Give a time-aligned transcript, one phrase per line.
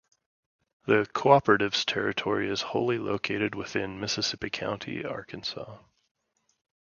[0.87, 5.77] The Cooperative's territory is wholly located within Mississippi County, Arkansas.